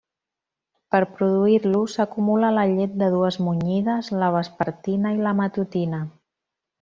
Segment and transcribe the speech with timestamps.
[0.95, 6.01] Per produir-lo s'acumula la llet de dues munyides, la vespertina i la matutina.